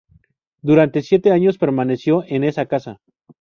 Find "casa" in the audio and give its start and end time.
2.65-3.01